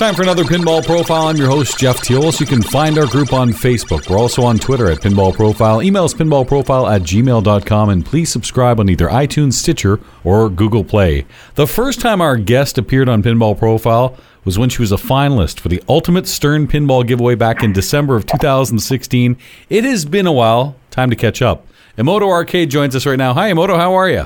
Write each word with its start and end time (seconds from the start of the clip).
time 0.00 0.14
for 0.14 0.22
another 0.22 0.44
Pinball 0.44 0.82
Profile. 0.82 1.26
I'm 1.26 1.36
your 1.36 1.48
host, 1.48 1.78
Jeff 1.78 1.98
Teolis. 1.98 2.40
You 2.40 2.46
can 2.46 2.62
find 2.62 2.96
our 2.96 3.06
group 3.06 3.34
on 3.34 3.50
Facebook. 3.50 4.08
We're 4.08 4.18
also 4.18 4.42
on 4.42 4.58
Twitter 4.58 4.90
at 4.90 5.00
Pinball 5.00 5.34
Profile. 5.34 5.82
Email 5.82 6.04
us 6.04 6.14
pinballprofile 6.14 6.90
at 6.90 7.02
gmail.com 7.02 7.90
and 7.90 8.06
please 8.06 8.32
subscribe 8.32 8.80
on 8.80 8.88
either 8.88 9.08
iTunes, 9.08 9.54
Stitcher, 9.54 10.00
or 10.24 10.48
Google 10.48 10.84
Play. 10.84 11.26
The 11.56 11.66
first 11.66 12.00
time 12.00 12.22
our 12.22 12.38
guest 12.38 12.78
appeared 12.78 13.10
on 13.10 13.22
Pinball 13.22 13.58
Profile 13.58 14.16
was 14.42 14.58
when 14.58 14.70
she 14.70 14.80
was 14.80 14.90
a 14.90 14.96
finalist 14.96 15.60
for 15.60 15.68
the 15.68 15.82
Ultimate 15.86 16.26
Stern 16.26 16.66
Pinball 16.66 17.06
giveaway 17.06 17.34
back 17.34 17.62
in 17.62 17.74
December 17.74 18.16
of 18.16 18.24
2016. 18.24 19.36
It 19.68 19.84
has 19.84 20.06
been 20.06 20.26
a 20.26 20.32
while. 20.32 20.76
Time 20.90 21.10
to 21.10 21.16
catch 21.16 21.42
up. 21.42 21.66
Emoto 21.98 22.30
Arcade 22.30 22.70
joins 22.70 22.96
us 22.96 23.04
right 23.04 23.18
now. 23.18 23.34
Hi, 23.34 23.52
Emoto. 23.52 23.76
How 23.76 23.92
are 23.92 24.08
you? 24.08 24.24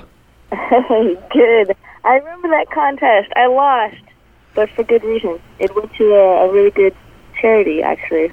Good. 1.33 1.77
I 2.05 2.15
remember 2.19 2.47
that 2.51 2.67
contest. 2.73 3.33
I 3.35 3.49
lost, 3.49 3.97
but 4.55 4.71
for 4.71 4.85
good 4.85 5.05
reason. 5.05 5.41
It 5.59 5.75
went 5.75 5.93
to 5.95 6.15
a, 6.15 6.49
a 6.49 6.53
really 6.53 6.71
good 6.71 6.95
charity, 7.41 7.83
actually. 7.83 8.33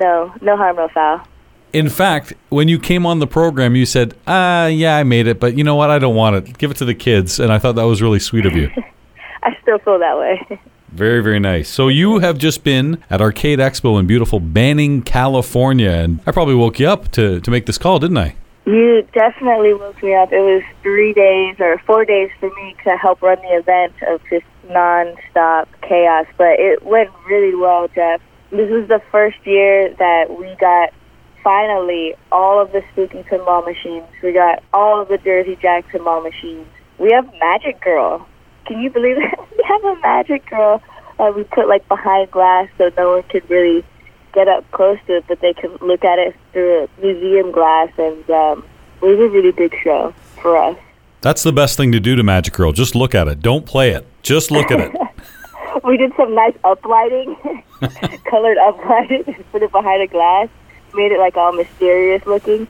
No, 0.00 0.34
no 0.40 0.56
harm, 0.56 0.76
no 0.76 0.88
foul. 0.88 1.26
In 1.72 1.88
fact, 1.88 2.34
when 2.50 2.68
you 2.68 2.78
came 2.78 3.04
on 3.04 3.18
the 3.18 3.26
program, 3.26 3.74
you 3.74 3.84
said, 3.84 4.14
"Ah, 4.26 4.66
yeah, 4.66 4.96
I 4.96 5.02
made 5.02 5.26
it, 5.26 5.40
but 5.40 5.58
you 5.58 5.64
know 5.64 5.74
what? 5.74 5.90
I 5.90 5.98
don't 5.98 6.14
want 6.14 6.36
it. 6.36 6.56
Give 6.58 6.70
it 6.70 6.76
to 6.78 6.84
the 6.84 6.94
kids." 6.94 7.40
And 7.40 7.52
I 7.52 7.58
thought 7.58 7.74
that 7.74 7.84
was 7.84 8.00
really 8.00 8.20
sweet 8.20 8.46
of 8.46 8.54
you. 8.54 8.70
I 9.42 9.56
still 9.62 9.78
feel 9.78 9.98
that 9.98 10.16
way. 10.18 10.60
Very, 10.94 11.20
very 11.24 11.40
nice. 11.40 11.68
So 11.68 11.88
you 11.88 12.20
have 12.20 12.38
just 12.38 12.62
been 12.62 13.02
at 13.10 13.20
Arcade 13.20 13.58
Expo 13.58 13.98
in 13.98 14.06
beautiful 14.06 14.38
Banning, 14.38 15.02
California, 15.02 15.90
and 15.90 16.20
I 16.24 16.30
probably 16.30 16.54
woke 16.54 16.78
you 16.78 16.86
up 16.88 17.10
to 17.12 17.40
to 17.40 17.50
make 17.50 17.66
this 17.66 17.78
call, 17.78 17.98
didn't 17.98 18.18
I? 18.18 18.36
You 18.66 19.06
definitely 19.12 19.74
woke 19.74 20.02
me 20.02 20.14
up. 20.14 20.32
It 20.32 20.40
was 20.40 20.62
three 20.82 21.12
days 21.12 21.56
or 21.60 21.78
four 21.86 22.04
days 22.04 22.30
for 22.40 22.48
me 22.48 22.74
to 22.84 22.96
help 22.96 23.20
run 23.20 23.38
the 23.42 23.56
event 23.56 23.92
of 24.08 24.22
just 24.30 24.46
non-stop 24.68 25.68
chaos, 25.82 26.26
but 26.38 26.58
it 26.58 26.82
went 26.82 27.10
really 27.28 27.54
well, 27.54 27.88
Jeff. 27.88 28.22
This 28.50 28.70
was 28.70 28.88
the 28.88 29.02
first 29.12 29.36
year 29.44 29.94
that 29.98 30.38
we 30.38 30.54
got 30.58 30.94
finally 31.42 32.14
all 32.32 32.60
of 32.60 32.72
the 32.72 32.82
spooky 32.92 33.22
pinball 33.22 33.66
machines. 33.66 34.06
We 34.22 34.32
got 34.32 34.62
all 34.72 35.02
of 35.02 35.08
the 35.08 35.18
Jersey 35.18 35.58
Jack 35.60 35.86
pinball 35.90 36.22
machines. 36.22 36.66
We 36.98 37.12
have 37.12 37.30
Magic 37.38 37.82
Girl. 37.82 38.26
Can 38.66 38.80
you 38.80 38.88
believe 38.88 39.18
it? 39.18 39.38
we 39.58 39.64
have 39.68 39.84
a 39.84 40.00
Magic 40.00 40.48
Girl 40.48 40.80
uh, 41.18 41.32
we 41.34 41.44
put 41.44 41.68
like 41.68 41.86
behind 41.88 42.30
glass 42.30 42.68
so 42.78 42.90
no 42.96 43.12
one 43.12 43.22
could 43.24 43.48
really 43.48 43.84
get 44.34 44.48
up 44.48 44.70
close 44.72 44.98
to 45.06 45.16
it, 45.16 45.24
but 45.28 45.40
they 45.40 45.54
can 45.54 45.70
look 45.80 46.04
at 46.04 46.18
it 46.18 46.36
through 46.52 46.84
a 46.84 47.00
museum 47.00 47.52
glass, 47.52 47.90
and 47.96 48.28
um, 48.30 48.64
it 49.00 49.06
was 49.06 49.18
a 49.18 49.28
really 49.28 49.52
big 49.52 49.74
show 49.82 50.12
for 50.42 50.56
us. 50.56 50.76
That's 51.20 51.42
the 51.42 51.52
best 51.52 51.76
thing 51.78 51.92
to 51.92 52.00
do 52.00 52.16
to 52.16 52.22
Magic 52.22 52.52
Girl. 52.52 52.72
Just 52.72 52.94
look 52.94 53.14
at 53.14 53.28
it. 53.28 53.40
Don't 53.40 53.64
play 53.64 53.90
it. 53.90 54.06
Just 54.22 54.50
look 54.50 54.70
at 54.70 54.80
it. 54.80 54.92
we 55.84 55.96
did 55.96 56.12
some 56.16 56.34
nice 56.34 56.54
uplighting, 56.64 57.34
colored 58.30 58.58
uplighting, 58.58 59.44
put 59.52 59.62
it 59.62 59.72
behind 59.72 60.02
a 60.02 60.06
glass, 60.06 60.48
made 60.92 61.12
it 61.12 61.18
like 61.18 61.36
all 61.36 61.52
mysterious 61.52 62.24
looking. 62.26 62.66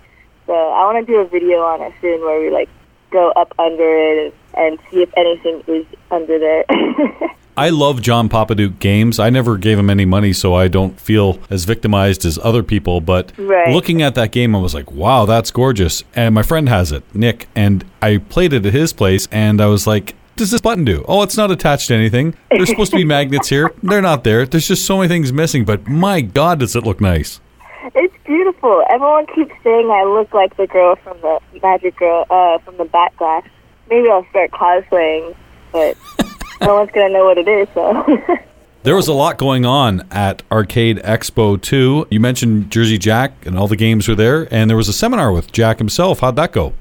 So 0.47 0.53
I 0.53 0.85
want 0.85 1.05
to 1.05 1.13
do 1.13 1.19
a 1.19 1.27
video 1.27 1.63
on 1.63 1.81
it 1.81 1.95
soon 2.01 2.21
where 2.21 2.41
we 2.41 2.51
like 2.51 2.69
go 3.11 3.31
up 3.31 3.55
under 3.59 3.97
it 3.97 4.35
and, 4.55 4.67
and 4.67 4.79
see 4.91 5.03
if 5.03 5.11
anything 5.17 5.63
is 5.67 5.87
under 6.11 6.39
there. 6.39 6.65
I 7.57 7.69
love 7.71 8.03
John 8.03 8.29
Popadiuk 8.29 8.81
games. 8.81 9.21
I 9.21 9.31
never 9.31 9.57
gave 9.57 9.79
him 9.79 9.89
any 9.89 10.05
money, 10.05 10.33
so 10.33 10.55
I 10.55 10.67
don't 10.67 10.99
feel 11.01 11.39
as 11.51 11.65
victimized 11.65 12.25
as 12.25 12.39
other 12.43 12.63
people. 12.65 13.01
But 13.01 13.31
Right. 13.39 13.69
looking 13.73 14.03
at 14.03 14.17
that 14.17 14.33
game, 14.33 14.57
I 14.57 14.59
was 14.59 14.75
like, 14.75 14.91
wow, 14.91 15.25
that's 15.25 15.51
gorgeous. 15.53 16.03
And 16.17 16.35
my 16.35 16.43
friend 16.43 16.69
has 16.69 16.91
it, 16.91 17.05
Nick, 17.15 17.47
and 17.55 17.85
I 18.03 18.19
played 18.19 18.53
it 18.53 18.67
at 18.67 18.73
his 18.73 18.93
place, 18.93 19.29
and 19.31 19.61
I 19.61 19.67
was 19.67 19.87
like, 19.87 20.15
does 20.37 20.51
this 20.51 20.61
button 20.61 20.85
do? 20.85 21.05
Oh, 21.07 21.23
it's 21.23 21.37
not 21.37 21.53
attached 21.53 21.87
to 21.89 21.95
anything. 21.95 22.35
There's 22.51 22.69
supposed 22.69 22.91
to 22.91 22.97
be 22.97 23.05
magnets 23.17 23.49
here. 23.51 23.73
They're 23.85 24.03
not 24.03 24.25
there. 24.25 24.47
There's 24.47 24.67
just 24.67 24.85
so 24.85 24.97
many 24.97 25.07
things 25.09 25.33
missing, 25.33 25.65
but 25.65 25.87
my 25.87 26.23
God, 26.23 26.59
does 26.59 26.75
it 26.75 26.83
look 26.83 27.01
nice. 27.01 27.41
It's 27.95 28.15
beautiful. 28.27 28.83
Everyone 28.91 29.27
keeps 29.27 29.53
saying 29.63 29.89
I 29.93 30.03
look 30.03 30.35
like 30.35 30.57
the 30.57 30.67
girl 30.67 30.97
from 30.97 31.21
the 31.21 31.39
Magic 31.63 31.95
Girl 31.99 32.27
uh, 32.31 32.59
from 32.59 32.77
the 32.79 32.85
back 32.87 33.17
glass. 33.17 33.45
Maybe 33.89 34.09
I'll 34.11 34.27
start 34.31 34.51
cosplaying, 34.51 35.37
but 35.71 35.97
no 36.65 36.75
one's 36.77 36.91
gonna 36.91 37.11
know 37.11 37.25
what 37.25 37.39
it 37.39 37.49
is. 37.49 37.69
So 37.75 38.05
There 38.85 38.95
was 38.95 39.09
a 39.09 39.15
lot 39.15 39.39
going 39.39 39.65
on 39.65 40.07
at 40.11 40.43
Arcade 40.53 40.99
Expo 40.99 41.59
2. 41.59 42.09
You 42.11 42.21
mentioned 42.21 42.71
Jersey 42.71 42.99
Jack, 42.99 43.47
and 43.47 43.59
all 43.59 43.67
the 43.67 43.77
games 43.77 44.07
were 44.07 44.15
there, 44.15 44.47
and 44.53 44.69
there 44.69 44.77
was 44.77 44.89
a 44.89 44.93
seminar 44.93 45.33
with 45.33 45.51
Jack 45.53 45.79
himself. 45.79 46.21
How'd 46.21 46.37
that 46.37 46.53
go? 46.53 46.75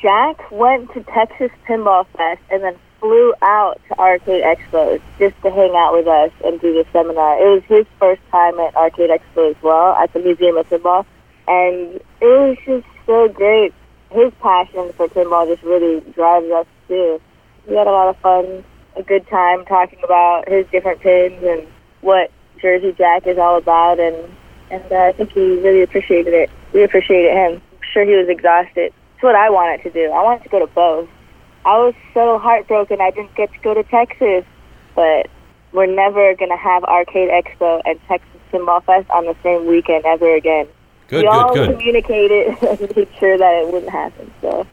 Jack 0.00 0.50
went 0.50 0.90
to 0.94 1.02
Texas 1.02 1.50
Pinball 1.68 2.06
Fest 2.16 2.40
and 2.50 2.62
then 2.64 2.74
flew 3.00 3.34
out 3.42 3.78
to 3.88 3.98
Arcade 3.98 4.42
Expo 4.42 4.98
just 5.18 5.34
to 5.42 5.50
hang 5.50 5.74
out 5.76 5.92
with 5.92 6.06
us 6.06 6.30
and 6.42 6.58
do 6.58 6.72
the 6.72 6.86
seminar. 6.90 7.36
It 7.36 7.48
was 7.50 7.62
his 7.64 7.86
first 7.98 8.22
time 8.30 8.58
at 8.58 8.74
Arcade 8.74 9.10
Expo 9.10 9.50
as 9.50 9.62
well, 9.62 9.92
at 9.96 10.10
the 10.14 10.20
Museum 10.20 10.56
of 10.56 10.66
Pinball, 10.70 11.04
and 11.48 11.96
it 11.96 12.04
was 12.22 12.56
just 12.64 12.86
so 13.04 13.28
great. 13.28 13.74
His 14.10 14.32
passion 14.40 14.90
for 14.94 15.06
pinball 15.08 15.46
just 15.46 15.62
really 15.62 16.00
drives 16.12 16.50
us 16.50 16.66
too. 16.88 17.20
We 17.68 17.76
had 17.76 17.86
a 17.86 17.90
lot 17.90 18.08
of 18.08 18.16
fun, 18.18 18.64
a 18.96 19.02
good 19.02 19.26
time 19.28 19.64
talking 19.64 19.98
about 20.04 20.48
his 20.48 20.66
different 20.70 21.00
pins 21.00 21.42
and 21.42 21.66
what 22.00 22.30
Jersey 22.60 22.92
Jack 22.92 23.26
is 23.26 23.38
all 23.38 23.56
about, 23.56 23.98
and 23.98 24.16
and 24.70 24.92
uh, 24.92 24.96
I 24.96 25.12
think 25.12 25.32
he 25.32 25.60
really 25.60 25.82
appreciated 25.82 26.32
it. 26.32 26.50
We 26.72 26.82
appreciated 26.82 27.32
him. 27.32 27.62
I'm 27.72 27.78
sure 27.92 28.04
he 28.04 28.16
was 28.16 28.28
exhausted. 28.28 28.92
It's 29.14 29.22
what 29.22 29.34
I 29.34 29.50
wanted 29.50 29.82
to 29.82 29.90
do. 29.90 30.10
I 30.10 30.22
wanted 30.22 30.42
to 30.44 30.48
go 30.48 30.58
to 30.58 30.66
both. 30.66 31.08
I 31.64 31.78
was 31.78 31.94
so 32.14 32.38
heartbroken 32.38 33.00
I 33.00 33.10
didn't 33.10 33.34
get 33.34 33.52
to 33.52 33.58
go 33.60 33.74
to 33.74 33.84
Texas, 33.84 34.44
but 34.94 35.28
we're 35.72 35.86
never 35.86 36.34
going 36.34 36.50
to 36.50 36.56
have 36.56 36.84
Arcade 36.84 37.30
Expo 37.30 37.80
and 37.84 38.00
Texas 38.08 38.28
Pinball 38.52 38.84
Fest 38.84 39.08
on 39.10 39.26
the 39.26 39.36
same 39.42 39.66
weekend 39.66 40.04
ever 40.04 40.34
again. 40.34 40.66
Good, 41.08 41.22
we 41.22 41.28
all 41.28 41.54
good, 41.54 41.68
good. 41.68 41.78
communicated 41.78 42.56
and 42.62 42.96
made 42.96 43.08
sure 43.18 43.38
that 43.38 43.62
it 43.62 43.72
wouldn't 43.72 43.92
happen. 43.92 44.32
So 44.40 44.66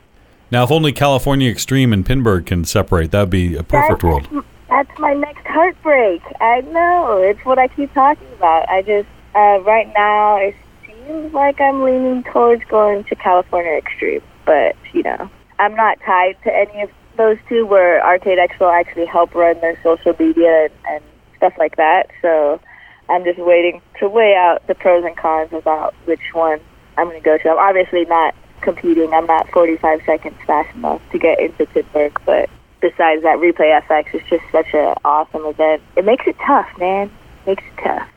Now, 0.51 0.63
if 0.63 0.71
only 0.71 0.91
California 0.91 1.49
Extreme 1.49 1.93
and 1.93 2.05
Pinburg 2.05 2.47
can 2.47 2.65
separate, 2.65 3.11
that'd 3.11 3.29
be 3.29 3.55
a 3.55 3.63
perfect 3.63 4.01
that's, 4.01 4.03
world. 4.03 4.45
That's 4.67 4.99
my 4.99 5.13
next 5.13 5.45
heartbreak. 5.45 6.21
I 6.41 6.61
know. 6.61 7.17
It's 7.17 7.43
what 7.45 7.59
I 7.59 7.67
keep 7.67 7.93
talking 7.93 8.27
about. 8.33 8.67
I 8.67 8.81
just, 8.81 9.07
uh, 9.35 9.61
right 9.61 9.91
now, 9.93 10.37
it 10.37 10.55
seems 10.87 11.33
like 11.33 11.61
I'm 11.61 11.83
leaning 11.83 12.23
towards 12.23 12.63
going 12.65 13.03
to 13.05 13.15
California 13.15 13.73
Extreme. 13.73 14.21
But, 14.45 14.75
you 14.91 15.03
know, 15.03 15.29
I'm 15.59 15.75
not 15.75 15.99
tied 16.03 16.37
to 16.43 16.55
any 16.55 16.81
of 16.81 16.89
those 17.15 17.37
two 17.47 17.67
where 17.67 18.03
Arcade 18.03 18.39
Expo 18.39 18.73
actually 18.73 19.05
help 19.05 19.35
run 19.35 19.59
their 19.61 19.79
social 19.83 20.15
media 20.17 20.65
and, 20.65 20.73
and 20.89 21.03
stuff 21.37 21.53
like 21.59 21.75
that. 21.75 22.09
So 22.23 22.59
I'm 23.07 23.23
just 23.23 23.37
waiting 23.37 23.81
to 23.99 24.09
weigh 24.09 24.35
out 24.35 24.65
the 24.65 24.73
pros 24.73 25.05
and 25.05 25.15
cons 25.15 25.53
about 25.53 25.93
which 26.05 26.33
one 26.33 26.59
I'm 26.97 27.07
going 27.07 27.19
to 27.19 27.23
go 27.23 27.37
to. 27.37 27.49
I'm 27.49 27.59
obviously 27.59 28.05
not 28.05 28.33
competing. 28.61 29.13
I'm 29.13 29.25
not 29.25 29.49
45 29.51 30.01
seconds 30.05 30.35
fast 30.45 30.73
enough 30.75 31.01
to 31.11 31.19
get 31.19 31.39
into 31.39 31.65
Pittsburgh, 31.67 32.17
but 32.25 32.49
besides 32.81 33.23
that, 33.23 33.37
Replay 33.37 33.79
FX 33.87 34.13
is 34.15 34.21
just 34.29 34.43
such 34.51 34.73
an 34.73 34.95
awesome 35.05 35.45
event. 35.45 35.81
It 35.95 36.05
makes 36.05 36.25
it 36.27 36.35
tough, 36.45 36.67
man. 36.77 37.07
It 37.45 37.47
makes 37.47 37.63
it 37.63 37.83
tough. 37.83 38.07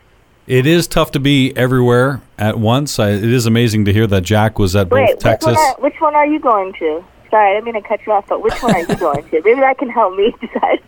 It 0.47 0.67
is 0.67 0.87
tough 0.89 1.13
to 1.13 1.21
be 1.21 1.57
everywhere 1.57 2.21
at 2.37 2.59
once. 2.59 2.99
I, 2.99 3.11
it 3.11 3.25
is 3.25 3.47
amazing 3.47 3.85
to 3.85 3.93
hear 3.93 4.07
that 4.09 4.23
Jack 4.23 4.59
was 4.59 4.75
at 4.75 4.89
both 4.89 4.97
Wait, 4.99 5.11
which 5.15 5.21
Texas. 5.21 5.55
one, 5.55 5.57
are, 5.57 5.75
which 5.81 6.01
one 6.01 6.15
are 6.17 6.27
you 6.27 6.41
going 6.41 6.73
to? 6.75 7.05
Sorry, 7.31 7.51
I 7.53 7.55
didn't 7.55 7.65
mean 7.73 7.83
to 7.83 7.89
cut 7.89 8.01
you 8.05 8.13
off, 8.13 8.27
but 8.29 8.43
which 8.43 8.61
one 8.63 8.75
are 8.75 8.81
you 8.81 8.97
going 8.97 9.23
to? 9.31 9.43
Maybe 9.45 9.61
that 9.61 9.79
can 9.79 9.89
help 9.89 10.17
me 10.17 10.35
decide. 10.41 10.81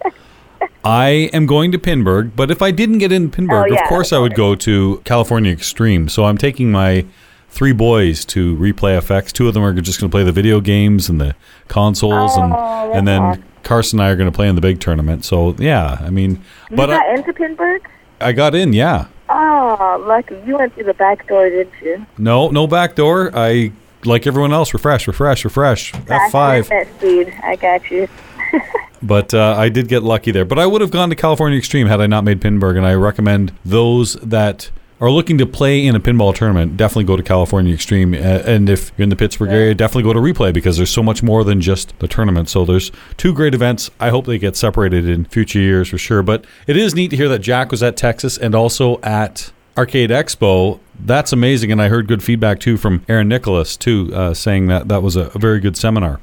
I 0.85 1.31
am 1.33 1.47
going 1.47 1.73
to 1.73 1.79
Pinburg, 1.79 2.33
but 2.37 2.51
if 2.51 2.61
I 2.63 2.71
didn't 2.71 2.99
get 2.99 3.13
in 3.13 3.31
Pinburg, 3.31 3.71
Oh, 3.71 3.75
yeah, 3.75 3.83
of 3.83 3.89
course 3.89 4.13
I 4.13 4.19
would 4.19 4.35
go 4.35 4.55
to 4.57 5.01
California 5.05 5.53
Extreme. 5.53 6.09
So 6.11 6.25
I'm 6.25 6.37
taking 6.37 6.71
my 6.71 7.07
three 7.55 7.73
boys 7.73 8.25
to 8.27 8.57
Replay 8.57 8.99
FX. 8.99 9.33
Two 9.33 9.49
of 9.49 9.55
them 9.55 9.63
are 9.63 9.73
just 9.81 10.01
going 10.01 10.11
to 10.11 10.15
play 10.15 10.25
the 10.25 10.33
video 10.33 10.61
games 10.61 11.09
and 11.09 11.21
the 11.21 11.35
consoles, 11.69 12.37
and 12.37 12.53
Oh, 12.53 12.57
that's 12.57 12.99
and 12.99 13.09
then 13.09 13.23
awesome. 13.23 13.45
Carson 13.63 14.01
and 14.01 14.07
I 14.07 14.11
are 14.11 14.17
going 14.17 14.31
to 14.31 14.35
play 14.35 14.49
in 14.49 14.55
the 14.57 14.61
big 14.61 14.81
tournament. 14.81 15.25
So 15.25 15.55
yeah, 15.59 15.99
I 16.01 16.11
mean, 16.11 16.43
you 16.71 16.77
but 16.77 16.87
got 16.89 17.07
I, 17.07 17.15
into 17.15 17.33
Pinburg? 17.33 17.81
I 18.21 18.33
got 18.33 18.55
in. 18.55 18.73
Yeah, 18.73 19.07
Oh, 19.29 20.05
lucky. 20.07 20.37
You 20.47 20.59
went 20.59 20.75
through 20.75 20.85
the 20.85 20.95
back 20.95 21.27
door, 21.27 21.49
didn't 21.49 21.73
you? 21.83 22.05
no, 22.19 22.51
no 22.51 22.67
back 22.67 22.95
door. 22.95 23.31
I 23.35 23.73
like 24.05 24.27
everyone 24.27 24.53
else. 24.53 24.75
Refresh, 24.75 25.07
refresh, 25.07 25.45
refresh. 25.45 25.95
F 26.09 26.31
five. 26.31 26.69
That 26.69 26.89
speed. 26.99 27.33
I 27.43 27.57
got 27.57 27.91
you. 27.91 28.09
But 29.03 29.35
uh, 29.35 29.55
I 29.59 29.69
did 29.69 29.89
get 29.89 30.03
lucky 30.03 30.31
there. 30.31 30.47
But 30.47 30.59
I 30.59 30.65
would 30.65 30.81
have 30.81 30.91
gone 30.91 31.11
to 31.11 31.15
California 31.15 31.59
Extreme 31.59 31.89
had 31.89 32.01
I 32.01 32.07
not 32.07 32.25
made 32.25 32.41
Pinburg, 32.41 32.79
and 32.79 32.87
I 32.87 32.95
recommend 32.95 33.53
those 33.63 34.15
that 34.15 34.71
are 35.01 35.11
looking 35.11 35.39
to 35.39 35.47
play 35.47 35.85
in 35.85 35.97
a 35.97 36.01
pinball 36.01 36.35
tournament 36.35 36.77
definitely 36.77 37.05
go 37.05 37.17
to 37.17 37.23
California 37.23 37.75
Extreme. 37.75 38.15
And 38.15 38.69
if 38.71 38.93
you're 38.97 39.03
in 39.03 39.09
the 39.09 39.17
Pittsburgh 39.17 39.51
area, 39.51 39.75
definitely 39.75 40.05
go 40.05 40.13
to 40.13 40.21
Replay 40.21 40.53
because 40.55 40.77
there's 40.77 40.91
so 40.91 41.03
much 41.03 41.23
more 41.23 41.45
than 41.45 41.61
just 41.61 41.99
the 41.99 42.09
tournament. 42.09 42.49
So 42.49 42.65
there's 42.65 42.93
two 43.17 43.35
great 43.35 43.55
events. 43.55 43.91
I 43.99 44.11
hope 44.11 44.27
they 44.27 44.39
get 44.39 44.57
separated 44.57 45.09
in 45.09 45.25
future 45.25 45.59
years 45.59 45.89
for 45.89 45.99
sure. 45.99 46.23
But 46.23 46.45
it 46.67 46.77
is 46.77 46.95
neat 46.95 47.09
to 47.09 47.17
hear 47.17 47.29
that 47.29 47.41
Jack 47.41 47.71
was 47.71 47.83
at 47.83 47.97
Texas 47.97 48.39
and 48.39 48.55
also 48.55 49.01
at 49.03 49.53
Arcade 49.77 50.11
Expo. 50.11 50.79
That's 50.99 51.33
amazing, 51.33 51.73
and 51.73 51.83
I 51.83 51.89
heard 51.89 52.07
good 52.07 52.23
feedback 52.23 52.61
too 52.61 52.77
from 52.77 53.05
Aaron 53.09 53.29
Nicholas 53.29 53.77
too, 53.77 54.11
uh, 54.15 54.33
saying 54.33 54.69
that 54.69 54.87
that 54.89 55.03
was 55.03 55.17
a, 55.17 55.33
a 55.35 55.39
very 55.39 55.59
good 55.59 55.77
seminar. 55.77 56.21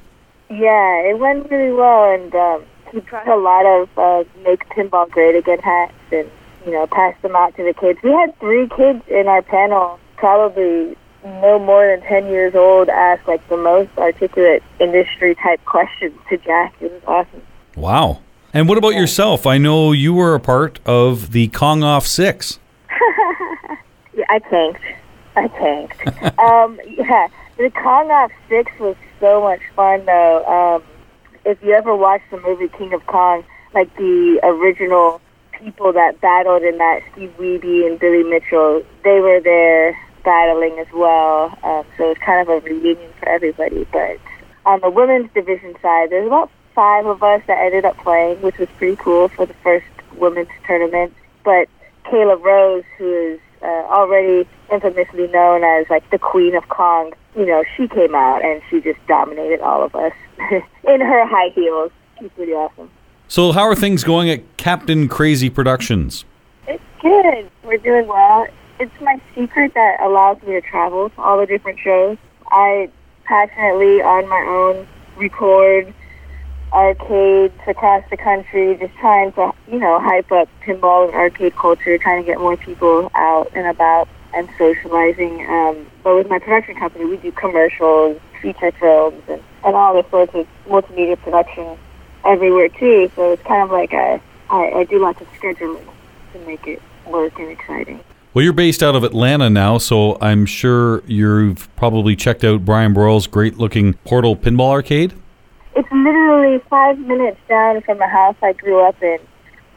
Yeah, 0.50 1.09
it 1.09 1.19
went 1.19 1.50
really 1.51 1.73
well, 1.73 2.13
and 2.13 2.33
um, 2.33 2.63
he 2.91 3.01
brought 3.01 3.27
a 3.27 3.35
lot 3.35 3.65
of 3.65 3.89
uh, 3.97 4.23
"Make 4.44 4.68
Pinball 4.69 5.09
Great 5.09 5.35
Again" 5.35 5.59
hats, 5.59 5.94
and 6.12 6.31
you 6.66 6.72
know, 6.72 6.88
pass 6.88 7.16
them 7.22 7.36
out 7.36 7.56
to 7.58 7.63
the 7.63 7.74
kids. 7.74 8.00
We 8.04 8.12
had 8.12 8.38
three 8.40 8.68
kids 8.69 9.04
in 9.08 9.28
our 9.28 9.42
panel, 9.42 10.00
probably 10.18 10.98
no 11.24 11.60
more 11.60 11.88
than 11.88 12.02
10 12.08 12.28
years 12.28 12.56
old, 12.56 12.90
ask 12.90 13.28
like 13.28 13.48
the 13.50 13.58
most 13.58 13.90
articulate 13.98 14.63
industry 14.80 15.36
type 15.36 15.63
questions 15.66 16.18
to 16.30 16.38
Jack. 16.38 16.74
It 16.81 16.92
was 16.92 17.02
awesome. 17.08 17.42
Wow. 17.75 18.22
And 18.54 18.68
what 18.68 18.78
about 18.78 18.96
yourself? 18.96 19.48
I 19.48 19.58
know 19.58 19.92
you 19.92 20.13
were 20.13 20.36
a 20.36 20.40
part 20.40 20.80
of 20.86 21.31
the 21.31 21.48
Kong 21.50 21.84
Off 21.84 22.06
Six. 22.08 22.60
Yeah, 24.14 24.25
I 24.28 24.40
tanked. 24.40 24.81
I 25.36 25.48
tanked. 25.48 26.07
um, 26.40 26.80
yeah, 26.86 27.28
the 27.57 27.69
Kong 27.69 28.12
Off 28.12 28.31
Six 28.50 28.72
was 28.80 28.96
so 29.19 29.42
much 29.42 29.62
fun 29.75 30.06
though. 30.06 30.46
Um, 30.46 30.84
if 31.46 31.62
you 31.64 31.72
ever 31.74 31.96
watched 31.96 32.30
the 32.30 32.40
movie 32.42 32.68
King 32.68 32.94
of 32.94 33.06
Kong, 33.06 33.44
like 33.74 33.96
the 33.96 34.40
original 34.44 35.22
people 35.63 35.94
that 35.94 36.19
battled 36.22 36.63
in 36.63 36.78
that, 36.78 37.02
Steve 37.12 37.34
Wiebe 37.38 37.86
and 37.86 38.00
Billy 38.00 38.24
Mitchell, 38.24 38.84
they 39.04 39.19
were 39.19 39.40
there 39.40 39.98
battling 40.24 40.78
as 40.80 40.88
well. 40.94 41.58
Um, 41.63 41.86
so 41.98 42.12
it's 42.12 42.22
kind 42.22 42.42
of 42.42 42.50
a 42.50 42.66
reunion 42.66 43.12
for 43.19 43.30
everybody. 43.30 43.86
But 43.92 44.18
on 44.66 44.81
the 44.81 44.90
women's 44.90 45.31
division 45.34 45.75
side, 45.81 46.10
there's 46.10 46.28
about 46.28 46.50
five 46.75 47.06
of 47.06 47.22
us 47.24 47.42
that 47.48 47.60
ended 47.60 47.86
up 47.86 47.98
playing, 47.98 48.42
which 48.42 48.58
was 48.58 48.69
pretty 48.78 48.96
cool 48.96 49.30
for 49.30 49.46
the 49.46 49.54
first 49.56 49.86
women's 50.16 50.50
tournament. 50.66 51.13
But 51.44 51.68
Kayla 52.06 52.42
Rose, 52.42 52.84
who 52.98 53.34
is 53.34 53.40
uh, 53.62 53.66
already 53.66 54.48
infamously 54.72 55.28
known 55.28 55.64
as 55.64 55.90
like 55.90 56.10
the 56.10 56.19
Queen 56.19 56.56
of 56.56 56.68
Kong, 56.69 57.14
you 57.36 57.46
know, 57.46 57.64
she 57.78 57.88
came 57.88 58.16
out 58.16 58.44
and 58.44 58.62
she 58.69 58.81
just 58.81 59.00
dominated 59.07 59.62
all 59.62 59.84
of 59.84 59.96
us 59.96 60.14
in 60.40 61.02
her 61.02 61.25
high 61.25 61.50
heels. 61.50 61.92
She's 62.19 62.31
pretty 62.31 62.54
awesome. 62.54 62.90
So, 63.31 63.54
how 63.54 63.62
are 63.62 63.75
things 63.75 64.04
going 64.04 64.30
at 64.30 64.42
Captain 64.57 65.07
Crazy 65.07 65.50
Productions? 65.50 66.25
It's 66.68 66.83
good. 67.01 67.50
We're 67.63 67.78
doing 67.78 68.06
well. 68.06 68.45
It's 68.78 68.92
my 69.00 69.22
secret 69.33 69.74
that 69.74 70.01
allows 70.01 70.42
me 70.42 70.51
to 70.51 70.60
travel 70.60 71.10
to 71.12 71.22
all 71.22 71.39
the 71.39 71.45
different 71.45 71.80
shows. 71.80 72.18
I 72.48 72.89
passionately, 73.24 74.01
on 74.01 74.28
my 74.28 74.42
own, 74.42 74.86
record 75.16 75.94
arcades 76.74 77.54
across 77.68 78.04
the 78.10 78.18
country, 78.18 78.75
just 78.75 78.94
trying 78.95 79.31
to, 79.31 79.54
you 79.72 79.80
know, 79.80 79.98
hype 80.01 80.30
up 80.33 80.50
pinball 80.66 81.06
and 81.06 81.16
arcade 81.16 81.56
culture, 81.56 81.98
trying 81.98 82.22
to 82.22 82.28
get 82.30 82.38
more 82.38 82.57
people 82.57 83.10
out 83.16 83.50
and 83.56 83.66
about 83.66 84.10
and 84.33 84.50
socializing. 84.57 85.48
Um, 85.48 85.88
but 86.04 86.18
with 86.18 86.28
my 86.28 86.39
production 86.39 86.75
company, 86.75 87.06
we 87.06 87.16
do 87.16 87.31
commercials, 87.31 88.19
feature 88.42 88.74
films, 88.74 89.24
and, 89.30 89.42
and 89.63 89.74
all 89.74 89.94
the 89.94 90.06
sorts 90.10 90.36
of 90.36 90.45
multimedia 90.68 91.18
production 91.18 91.78
everywhere 92.25 92.69
too. 92.69 93.12
So 93.15 93.33
it's 93.33 93.44
kind 93.44 93.63
of 93.63 93.71
like 93.71 93.94
I, 93.94 94.21
I, 94.50 94.71
I 94.71 94.83
do 94.85 95.00
lots 95.00 95.21
of 95.21 95.27
scheduling 95.33 95.85
to 96.33 96.39
make 96.45 96.68
it 96.68 96.81
work 97.06 97.38
and 97.39 97.50
exciting. 97.50 98.00
Well, 98.33 98.44
you're 98.44 98.53
based 98.53 98.81
out 98.81 98.95
of 98.95 99.03
Atlanta 99.03 99.50
now, 99.50 99.77
so 99.77 100.18
I'm 100.21 100.45
sure 100.45 101.03
you've 101.06 101.73
probably 101.75 102.15
checked 102.15 102.45
out 102.45 102.63
Brian 102.63 102.94
Broyle's 102.94 103.27
great 103.27 103.57
looking 103.57 103.95
Portal 104.06 104.38
Pinball 104.38 104.69
Arcade. 104.69 105.13
It's 105.75 105.91
literally 105.91 106.59
five 106.69 106.97
minutes 106.97 107.39
down 107.50 107.81
from 107.81 107.97
the 107.97 108.07
house 108.07 108.35
I 108.41 108.53
grew 108.53 108.79
up 108.79 109.01
in, 109.03 109.19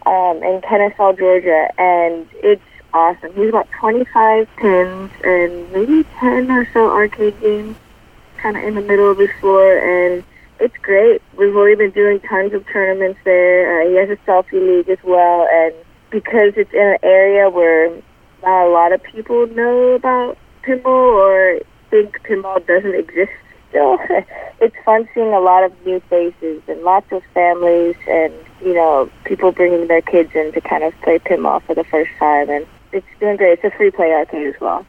um, 0.06 0.40
in 0.44 0.60
Kennesaw, 0.60 1.14
Georgia, 1.14 1.68
and 1.78 2.28
it's 2.34 2.62
awesome. 2.92 3.32
He's 3.34 3.50
got 3.50 3.68
25 3.72 4.48
pins 4.56 5.10
and 5.24 5.72
maybe 5.72 6.04
10 6.20 6.48
or 6.50 6.68
so 6.72 6.90
arcade 6.90 7.40
games, 7.40 7.76
kind 8.36 8.56
of 8.56 8.62
in 8.62 8.76
the 8.76 8.82
middle 8.82 9.10
of 9.10 9.18
the 9.18 9.28
floor, 9.40 9.78
and 9.78 10.22
it's 10.64 10.76
great. 10.78 11.20
We've 11.36 11.54
already 11.54 11.76
been 11.76 11.90
doing 11.90 12.20
tons 12.20 12.54
of 12.54 12.66
tournaments 12.72 13.20
there. 13.22 13.82
Uh, 13.82 13.90
he 13.90 13.96
has 13.96 14.08
a 14.08 14.16
selfie 14.26 14.52
league 14.54 14.88
as 14.88 14.98
well, 15.04 15.46
and 15.52 15.74
because 16.08 16.54
it's 16.56 16.72
in 16.72 16.80
an 16.80 16.98
area 17.02 17.50
where 17.50 17.90
not 18.42 18.66
a 18.66 18.70
lot 18.70 18.92
of 18.92 19.02
people 19.02 19.46
know 19.48 19.92
about 19.92 20.38
pinball 20.62 20.86
or 20.86 21.60
think 21.90 22.18
pinball 22.22 22.66
doesn't 22.66 22.94
exist 22.94 23.32
still. 23.68 23.98
it's 24.60 24.76
fun 24.86 25.06
seeing 25.12 25.34
a 25.34 25.40
lot 25.40 25.64
of 25.64 25.72
new 25.84 26.00
faces 26.08 26.62
and 26.66 26.80
lots 26.82 27.12
of 27.12 27.22
families 27.34 27.96
and, 28.08 28.32
you 28.64 28.72
know, 28.72 29.10
people 29.24 29.52
bringing 29.52 29.86
their 29.86 30.00
kids 30.00 30.30
in 30.34 30.50
to 30.52 30.62
kind 30.62 30.82
of 30.82 30.94
play 31.02 31.18
pinball 31.18 31.62
for 31.64 31.74
the 31.74 31.84
first 31.84 32.10
time. 32.18 32.48
And 32.48 32.66
it's 32.92 33.06
doing 33.20 33.36
great. 33.36 33.58
It's 33.58 33.64
a 33.64 33.76
free 33.76 33.90
play 33.90 34.12
arcade 34.12 34.46
as 34.46 34.58
well. 34.62 34.86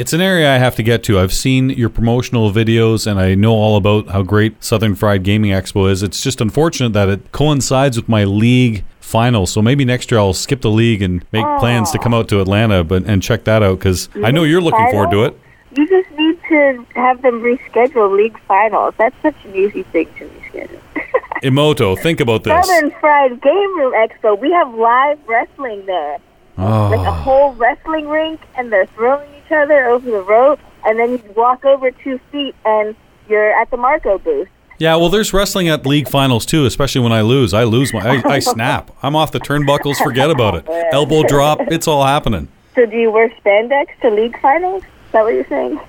It's 0.00 0.14
an 0.14 0.22
area 0.22 0.50
I 0.50 0.56
have 0.56 0.76
to 0.76 0.82
get 0.82 1.02
to. 1.04 1.18
I've 1.18 1.32
seen 1.32 1.68
your 1.68 1.90
promotional 1.90 2.50
videos 2.50 3.06
and 3.06 3.20
I 3.20 3.34
know 3.34 3.52
all 3.52 3.76
about 3.76 4.08
how 4.08 4.22
great 4.22 4.64
Southern 4.64 4.94
Fried 4.94 5.22
Gaming 5.24 5.50
Expo 5.50 5.90
is. 5.90 6.02
It's 6.02 6.22
just 6.22 6.40
unfortunate 6.40 6.94
that 6.94 7.10
it 7.10 7.32
coincides 7.32 7.98
with 7.98 8.08
my 8.08 8.24
league 8.24 8.82
final. 9.00 9.44
So 9.46 9.60
maybe 9.60 9.84
next 9.84 10.10
year 10.10 10.18
I'll 10.18 10.32
skip 10.32 10.62
the 10.62 10.70
league 10.70 11.02
and 11.02 11.22
make 11.32 11.44
plans 11.58 11.90
to 11.90 11.98
come 11.98 12.14
out 12.14 12.28
to 12.30 12.40
Atlanta 12.40 12.82
but 12.82 13.04
and 13.04 13.22
check 13.22 13.44
that 13.44 13.62
out 13.62 13.78
cuz 13.80 14.08
I 14.24 14.30
know 14.30 14.44
you're 14.44 14.62
looking 14.62 14.90
forward 14.90 15.10
to 15.10 15.24
it. 15.24 15.38
You 15.76 15.86
just 15.86 16.10
need 16.18 16.38
to 16.48 16.86
have 16.94 17.20
them 17.20 17.42
reschedule 17.42 18.16
league 18.16 18.38
finals. 18.48 18.94
That's 18.96 19.14
such 19.20 19.36
an 19.44 19.54
easy 19.54 19.82
thing 19.82 20.08
to 20.18 20.24
reschedule. 20.24 20.80
Emoto, 21.42 21.98
think 21.98 22.20
about 22.20 22.44
this. 22.44 22.66
Southern 22.66 22.90
Fried 22.92 23.42
Game 23.42 23.78
Room 23.78 23.92
Expo. 23.92 24.40
We 24.40 24.50
have 24.52 24.72
live 24.72 25.18
wrestling 25.26 25.84
there. 25.84 26.16
Ah. 26.56 26.88
Like 26.88 27.00
a 27.06 27.10
Oh, 27.10 27.12
whole 27.12 27.52
wrestling 27.52 28.08
rink, 28.08 28.40
and 28.56 28.72
they're 28.72 28.86
throwing 28.96 29.28
each 29.50 29.56
other 29.56 29.86
over 29.86 30.10
the 30.10 30.22
rope, 30.22 30.60
and 30.84 30.98
then 30.98 31.12
you 31.12 31.22
walk 31.36 31.64
over 31.64 31.90
two 31.90 32.18
feet, 32.30 32.54
and 32.64 32.94
you're 33.28 33.50
at 33.60 33.70
the 33.70 33.76
Marco 33.76 34.18
booth. 34.18 34.48
yeah. 34.78 34.96
Well, 34.96 35.08
there's 35.08 35.32
wrestling 35.32 35.68
at 35.68 35.84
league 35.86 36.08
finals 36.08 36.46
too, 36.46 36.66
especially 36.66 37.00
when 37.02 37.12
I 37.12 37.20
lose. 37.22 37.52
I 37.54 37.64
lose 37.64 37.92
my, 37.92 38.00
I, 38.00 38.34
I 38.34 38.38
snap. 38.54 38.90
I'm 39.02 39.14
off 39.16 39.32
the 39.32 39.40
turnbuckles. 39.40 39.96
Forget 39.96 40.30
about 40.30 40.54
it. 40.54 40.66
Elbow 40.92 41.22
drop. 41.24 41.58
It's 41.62 41.86
all 41.88 42.04
happening. 42.04 42.48
So 42.74 42.86
do 42.86 42.96
you 42.96 43.10
wear 43.10 43.28
spandex 43.44 43.86
to 44.02 44.10
league 44.10 44.40
finals? 44.40 44.82
Is 44.84 45.12
that 45.12 45.22
what 45.24 45.34
you're 45.34 45.46
saying? 45.48 45.80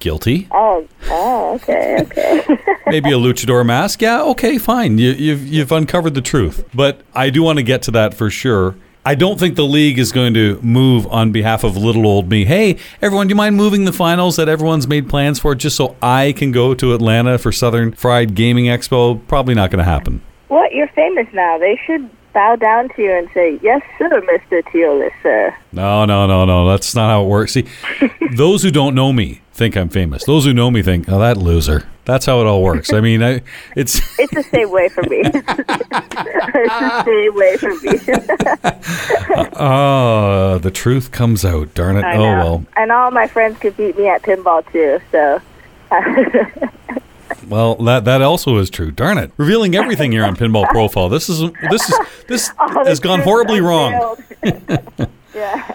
Guilty. 0.00 0.48
Oh, 0.50 0.88
oh, 1.10 1.54
okay, 1.54 1.98
okay. 2.00 2.42
Maybe 2.88 3.10
a 3.10 3.16
luchador 3.16 3.64
mask. 3.64 4.02
Yeah, 4.02 4.22
okay, 4.22 4.58
fine. 4.58 4.98
You, 4.98 5.10
you've 5.12 5.46
you've 5.46 5.70
uncovered 5.70 6.14
the 6.14 6.20
truth. 6.22 6.64
But 6.74 7.02
I 7.14 7.30
do 7.30 7.42
want 7.44 7.58
to 7.58 7.62
get 7.62 7.82
to 7.82 7.90
that 7.92 8.12
for 8.14 8.28
sure. 8.28 8.74
I 9.04 9.16
don't 9.16 9.36
think 9.36 9.56
the 9.56 9.64
league 9.64 9.98
is 9.98 10.12
going 10.12 10.32
to 10.34 10.60
move 10.62 11.08
on 11.08 11.32
behalf 11.32 11.64
of 11.64 11.76
little 11.76 12.06
old 12.06 12.30
me. 12.30 12.44
Hey, 12.44 12.76
everyone, 13.00 13.26
do 13.26 13.32
you 13.32 13.36
mind 13.36 13.56
moving 13.56 13.84
the 13.84 13.92
finals 13.92 14.36
that 14.36 14.48
everyone's 14.48 14.86
made 14.86 15.08
plans 15.08 15.40
for 15.40 15.56
just 15.56 15.74
so 15.76 15.96
I 16.00 16.32
can 16.36 16.52
go 16.52 16.72
to 16.74 16.94
Atlanta 16.94 17.36
for 17.38 17.50
Southern 17.50 17.90
Fried 17.94 18.36
Gaming 18.36 18.66
Expo? 18.66 19.20
Probably 19.26 19.54
not 19.54 19.72
going 19.72 19.78
to 19.78 19.84
happen. 19.84 20.22
what? 20.46 20.72
You're 20.72 20.86
famous 20.94 21.26
now. 21.32 21.58
They 21.58 21.76
should 21.84 22.08
bow 22.32 22.56
down 22.56 22.88
to 22.90 23.02
you 23.02 23.12
and 23.12 23.28
say, 23.34 23.58
"Yes, 23.62 23.82
sir, 23.98 24.08
Mister 24.30 24.62
Teolis, 24.70 25.12
sir." 25.22 25.54
No, 25.72 26.04
no, 26.04 26.26
no, 26.26 26.44
no. 26.44 26.68
That's 26.68 26.94
not 26.94 27.08
how 27.10 27.24
it 27.24 27.28
works. 27.28 27.52
See, 27.52 27.66
those 28.36 28.62
who 28.62 28.70
don't 28.70 28.94
know 28.94 29.12
me 29.12 29.40
think 29.52 29.76
I'm 29.76 29.88
famous. 29.90 30.24
Those 30.24 30.44
who 30.46 30.52
know 30.54 30.70
me 30.70 30.82
think, 30.82 31.08
oh, 31.10 31.18
that 31.18 31.36
loser. 31.36 31.86
That's 32.04 32.26
how 32.26 32.40
it 32.40 32.46
all 32.46 32.62
works. 32.62 32.92
I 32.92 33.00
mean, 33.00 33.22
I, 33.22 33.42
it's 33.76 34.00
It's 34.18 34.34
the 34.34 34.42
same 34.42 34.70
way 34.70 34.88
for 34.88 35.02
me. 35.02 35.20
it's 35.24 35.46
the 35.46 37.04
same 37.04 37.34
way 37.34 37.56
for 37.58 37.74
me. 37.80 37.98
oh, 39.56 40.58
the 40.58 40.70
truth 40.70 41.12
comes 41.12 41.44
out. 41.44 41.74
Darn 41.74 41.96
it. 41.96 42.04
I 42.04 42.16
Oh 42.16 42.18
know. 42.18 42.36
well. 42.44 42.64
And 42.76 42.90
all 42.90 43.10
my 43.10 43.26
friends 43.28 43.58
could 43.58 43.76
beat 43.76 43.96
me 43.96 44.08
at 44.08 44.22
pinball 44.22 44.64
too. 44.72 45.00
So 45.12 45.40
Well, 47.48 47.74
that 47.76 48.04
that 48.04 48.22
also 48.22 48.58
is 48.58 48.70
true. 48.70 48.90
Darn 48.90 49.18
it! 49.18 49.32
Revealing 49.36 49.74
everything 49.74 50.12
here 50.12 50.24
on 50.24 50.36
Pinball 50.36 50.68
Profile. 50.68 51.08
This 51.08 51.28
is 51.28 51.40
this 51.70 51.88
is 51.88 51.98
this 52.28 52.50
all 52.58 52.84
has 52.84 53.00
gone 53.00 53.20
horribly 53.20 53.60
wrong. 53.60 54.16
yeah. 55.34 55.70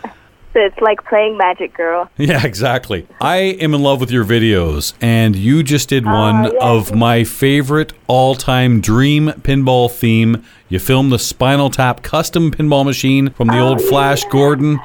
It's 0.60 0.80
like 0.82 1.04
playing 1.06 1.38
Magic 1.38 1.76
Girl. 1.76 2.10
Yeah, 2.18 2.44
exactly. 2.44 3.06
I 3.22 3.38
am 3.38 3.76
in 3.76 3.84
love 3.84 4.00
with 4.00 4.10
your 4.10 4.26
videos, 4.26 4.94
and 5.00 5.36
you 5.36 5.62
just 5.62 5.90
did 5.90 6.04
ah, 6.08 6.12
one 6.12 6.44
yeah. 6.46 6.60
of 6.60 6.96
my 6.96 7.24
favorite 7.24 7.94
all-time 8.08 8.82
dream 8.82 9.28
pinball 9.42 9.92
theme. 9.92 10.44
You 10.68 10.80
filmed 10.80 11.12
the 11.12 11.20
Spinal 11.20 11.70
Tap 11.70 12.02
custom 12.02 12.50
pinball 12.50 12.86
machine 12.86 13.30
from 13.30 13.50
the 13.50 13.60
oh, 13.60 13.68
old 13.68 13.84
Flash 13.84 14.24
Gordon. 14.26 14.80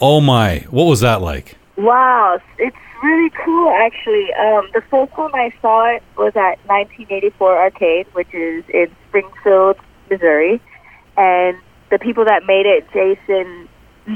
Oh 0.00 0.20
my, 0.20 0.58
what 0.70 0.84
was 0.84 1.00
that 1.00 1.20
like? 1.22 1.56
Wow, 1.76 2.38
it's 2.58 2.76
really 3.02 3.30
cool 3.44 3.70
actually. 3.70 4.32
Um, 4.34 4.68
the 4.74 4.82
first 4.90 5.12
time 5.12 5.34
I 5.34 5.52
saw 5.60 5.94
it 5.94 6.02
was 6.16 6.32
at 6.36 6.58
1984 6.68 7.58
Arcade, 7.58 8.06
which 8.12 8.32
is 8.32 8.64
in 8.68 8.88
Springfield, 9.08 9.76
Missouri, 10.10 10.60
and 11.16 11.56
the 11.90 11.98
people 11.98 12.24
that 12.24 12.42
made 12.46 12.66
it, 12.66 12.86
Jason, 12.92 13.68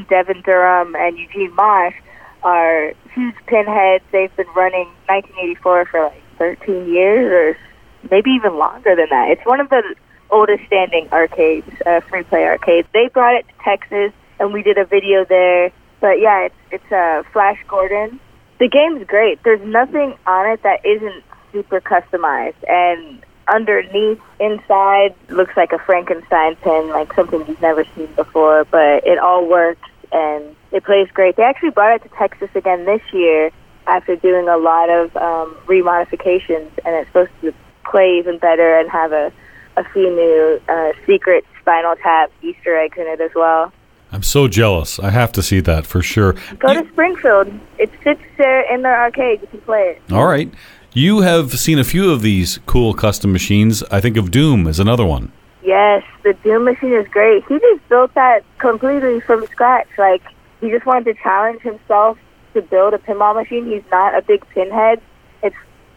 Devin 0.08 0.42
Durham, 0.42 0.94
and 0.96 1.18
Eugene 1.18 1.54
Mosh, 1.54 1.94
are 2.42 2.92
huge 3.14 3.34
pinheads. 3.46 4.04
They've 4.12 4.34
been 4.36 4.48
running 4.56 4.86
1984 5.08 5.86
for 5.86 6.02
like 6.04 6.22
13 6.38 6.92
years, 6.92 7.56
or 7.56 8.08
maybe 8.10 8.30
even 8.30 8.56
longer 8.56 8.96
than 8.96 9.06
that. 9.10 9.30
It's 9.30 9.44
one 9.44 9.60
of 9.60 9.68
the 9.68 9.82
oldest 10.30 10.64
standing 10.66 11.08
arcades, 11.12 11.68
uh, 11.86 12.00
free 12.00 12.22
play 12.22 12.44
arcades. 12.44 12.88
They 12.92 13.08
brought 13.08 13.34
it 13.34 13.46
to 13.48 13.54
Texas, 13.64 14.12
and 14.38 14.52
we 14.52 14.62
did 14.62 14.78
a 14.78 14.84
video 14.84 15.24
there. 15.24 15.72
But 16.00 16.20
yeah, 16.20 16.46
it's 16.46 16.54
it's 16.70 16.92
uh, 16.92 17.22
Flash 17.32 17.58
Gordon. 17.68 18.18
The 18.60 18.68
game's 18.68 19.06
great. 19.06 19.42
There's 19.42 19.62
nothing 19.62 20.14
on 20.26 20.46
it 20.50 20.62
that 20.64 20.84
isn't 20.84 21.24
super 21.50 21.80
customized, 21.80 22.62
and 22.68 23.24
underneath, 23.48 24.20
inside, 24.38 25.14
looks 25.30 25.56
like 25.56 25.72
a 25.72 25.78
Frankenstein 25.78 26.56
pin, 26.56 26.90
like 26.90 27.10
something 27.14 27.42
you've 27.48 27.62
never 27.62 27.84
seen 27.96 28.08
before. 28.14 28.66
But 28.66 29.06
it 29.06 29.18
all 29.18 29.48
works 29.48 29.88
and 30.12 30.54
it 30.72 30.84
plays 30.84 31.08
great. 31.14 31.36
They 31.36 31.42
actually 31.42 31.70
brought 31.70 31.96
it 31.96 32.02
to 32.02 32.10
Texas 32.16 32.50
again 32.54 32.84
this 32.84 33.00
year 33.14 33.50
after 33.86 34.14
doing 34.16 34.46
a 34.46 34.58
lot 34.58 34.90
of 34.90 35.16
um, 35.16 35.56
remodifications, 35.66 36.70
and 36.84 36.94
it's 36.94 37.08
supposed 37.08 37.32
to 37.40 37.54
play 37.90 38.18
even 38.18 38.36
better 38.36 38.78
and 38.78 38.90
have 38.90 39.12
a 39.12 39.32
a 39.78 39.84
few 39.84 40.10
new 40.10 40.60
uh, 40.68 40.92
secret 41.06 41.46
Spinal 41.62 41.96
Tap 41.96 42.30
Easter 42.42 42.76
eggs 42.76 42.98
in 42.98 43.06
it 43.06 43.22
as 43.22 43.30
well. 43.34 43.72
I'm 44.12 44.22
so 44.22 44.48
jealous. 44.48 44.98
I 44.98 45.10
have 45.10 45.32
to 45.32 45.42
see 45.42 45.60
that 45.60 45.86
for 45.86 46.02
sure. 46.02 46.34
Go 46.58 46.72
You- 46.72 46.82
to 46.82 46.88
Springfield. 46.90 47.48
It 47.78 47.90
sits 48.02 48.20
there 48.38 48.62
in 48.74 48.82
their 48.82 48.98
arcade. 49.00 49.40
You 49.42 49.48
can 49.48 49.60
play 49.60 49.96
it. 49.96 50.12
all 50.12 50.26
right. 50.26 50.52
You 50.92 51.20
have 51.20 51.52
seen 51.52 51.78
a 51.78 51.84
few 51.84 52.10
of 52.10 52.20
these 52.20 52.58
cool 52.66 52.94
custom 52.94 53.30
machines. 53.32 53.84
I 53.92 54.00
think 54.00 54.16
of 54.16 54.32
Doom 54.32 54.66
as 54.66 54.80
another 54.80 55.06
one. 55.06 55.30
Yes, 55.62 56.02
the 56.24 56.32
Doom 56.42 56.64
machine 56.64 56.92
is 56.92 57.06
great. 57.08 57.44
He 57.48 57.58
just 57.60 57.88
built 57.88 58.12
that 58.14 58.42
completely 58.58 59.20
from 59.20 59.46
scratch. 59.46 59.86
Like 59.96 60.22
he 60.60 60.68
just 60.70 60.86
wanted 60.86 61.04
to 61.04 61.22
challenge 61.22 61.60
himself 61.62 62.18
to 62.54 62.62
build 62.62 62.94
a 62.94 62.98
pinball 62.98 63.36
machine. 63.36 63.66
He's 63.66 63.84
not 63.92 64.16
a 64.18 64.22
big 64.22 64.44
pinhead. 64.48 65.00
It's 65.44 65.54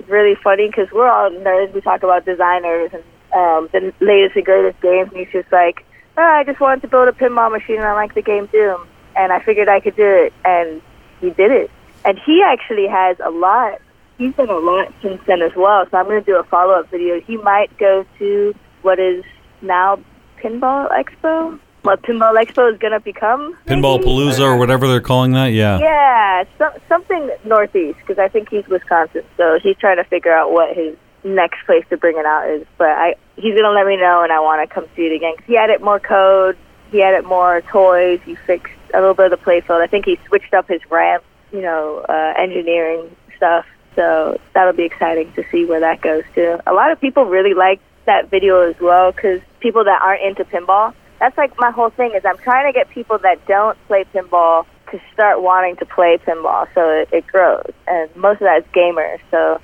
really 0.08 0.36
funny 0.44 0.68
because 0.68 0.92
we're 0.92 1.10
all 1.10 1.32
nerds. 1.32 1.74
We 1.74 1.82
talk 1.82 2.04
about 2.04 2.26
designers 2.26 2.92
and 2.94 3.04
um, 3.34 3.70
the 3.72 3.92
latest 4.00 4.36
and 4.36 4.46
greatest 4.46 4.80
games, 4.82 5.10
and 5.10 5.18
he's 5.18 5.32
just 5.32 5.52
like, 5.52 5.84
oh, 6.18 6.22
I 6.22 6.44
just 6.44 6.60
wanted 6.60 6.82
to 6.82 6.88
build 6.88 7.08
a 7.08 7.12
pinball 7.12 7.52
machine, 7.52 7.78
and 7.78 7.86
I 7.86 7.94
like 7.94 8.14
the 8.14 8.22
game 8.22 8.48
Doom, 8.48 8.88
and 9.16 9.32
I 9.32 9.40
figured 9.40 9.70
I 9.70 9.80
could 9.80 9.96
do 9.96 10.06
it, 10.06 10.34
and 10.46 10.82
he 11.22 11.30
did 11.32 11.52
it. 11.52 11.72
And 12.06 12.20
he 12.26 12.44
actually 12.46 12.88
has 12.88 13.18
a 13.24 13.30
lot. 13.30 13.80
He's 14.18 14.36
done 14.36 14.50
a 14.50 14.58
lot 14.58 14.94
since 15.02 15.22
then 15.26 15.42
as 15.42 15.56
well. 15.56 15.86
So 15.90 15.98
I'm 15.98 16.06
going 16.06 16.20
to 16.20 16.26
do 16.26 16.38
a 16.38 16.44
follow 16.44 16.74
up 16.74 16.92
video. 16.92 17.20
He 17.22 17.38
might 17.38 17.76
go 17.78 18.06
to 18.20 18.56
what 18.82 19.00
is 19.00 19.24
now 19.62 20.00
Pinball 20.38 20.90
Expo. 20.92 21.60
What 21.84 22.02
Pinball 22.04 22.36
Expo 22.42 22.72
is 22.72 22.80
going 22.80 22.94
to 22.94 23.00
become? 23.00 23.58
Pinball? 23.66 24.02
Palooza 24.02 24.42
or 24.42 24.58
whatever 24.58 24.88
they're 24.88 25.02
calling 25.02 25.32
that. 25.34 25.48
Yeah. 25.48 25.80
Yeah, 25.80 26.44
so, 26.58 26.72
something 26.88 27.32
northeast 27.44 28.00
because 28.00 28.20
I 28.20 28.28
think 28.30 28.50
he's 28.50 28.68
Wisconsin, 28.68 29.24
so 29.36 29.60
he's 29.62 29.78
trying 29.78 29.98
to 29.98 30.04
figure 30.06 30.34
out 30.34 30.52
what 30.52 30.76
his 30.76 30.96
next 31.24 31.66
place 31.66 31.84
to 31.90 31.98
bring 31.98 32.18
it 32.18 32.26
out 32.26 32.50
is. 32.50 32.66
But 32.78 32.90
I, 32.90 33.16
he's 33.36 33.56
gonna 33.56 33.72
let 33.76 33.86
me 33.88 33.98
know, 33.98 34.24
and 34.24 34.32
I 34.32 34.40
want 34.40 34.68
to 34.68 34.74
come 34.74 34.86
see 34.96 35.04
it 35.08 35.16
again. 35.16 35.36
'Cause 35.38 35.46
he 35.46 35.58
added 35.58 35.82
more 35.82 36.00
code, 36.00 36.58
he 36.92 37.02
added 37.02 37.26
more 37.26 37.62
toys, 37.62 38.20
he 38.26 38.36
fixed 38.36 38.74
a 38.94 39.00
little 39.00 39.16
bit 39.16 39.32
of 39.32 39.40
the 39.40 39.46
playfield. 39.46 39.82
I 39.82 39.88
think 39.88 40.06
he 40.06 40.20
switched 40.28 40.54
up 40.54 40.68
his 40.68 40.82
ramp, 40.92 41.24
you 41.52 41.62
know, 41.62 42.06
uh, 42.08 42.34
engineering 42.38 43.16
stuff. 43.38 43.66
So 43.96 44.40
that'll 44.54 44.74
be 44.74 44.84
exciting 44.84 45.32
to 45.34 45.44
see 45.52 45.66
where 45.66 45.80
that 45.80 46.02
goes 46.02 46.24
too. 46.36 46.60
A 46.66 46.74
lot 46.74 46.92
of 46.92 47.00
people 47.00 47.26
really 47.26 47.54
like 47.54 47.80
that 48.06 48.30
video 48.30 48.62
as 48.62 48.76
well 48.80 49.12
because 49.12 49.40
people 49.60 49.84
that 49.84 50.02
aren't 50.02 50.22
into 50.24 50.44
pinball. 50.46 50.94
That's 51.20 51.38
like 51.38 51.54
my 51.58 51.72
whole 51.72 51.90
thing 51.90 52.12
is 52.16 52.26
I'm 52.26 52.38
trying 52.40 52.72
to 52.72 52.78
get 52.78 52.90
people 52.90 53.18
that 53.20 53.46
don't 53.48 53.78
play 53.88 54.04
pinball 54.14 54.66
to 54.92 55.00
start 55.14 55.42
wanting 55.42 55.76
to 55.78 55.86
play 55.86 56.18
pinball 56.18 56.68
so 56.76 56.90
it, 56.90 57.10
it 57.12 57.28
grows. 57.28 57.72
And 57.88 58.14
most 58.16 58.42
of 58.42 58.46
that 58.46 58.60
is 58.60 58.66
gamers. 58.76 59.20
So 59.32 59.60